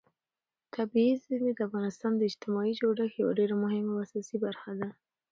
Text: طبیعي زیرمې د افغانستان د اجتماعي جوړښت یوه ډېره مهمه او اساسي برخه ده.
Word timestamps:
طبیعي 0.75 1.13
زیرمې 1.25 1.53
د 1.55 1.59
افغانستان 1.67 2.11
د 2.17 2.21
اجتماعي 2.29 2.73
جوړښت 2.81 3.15
یوه 3.21 3.33
ډېره 3.39 3.55
مهمه 3.63 3.91
او 3.93 4.01
اساسي 4.05 4.37
برخه 4.45 4.71
ده. 4.79 4.89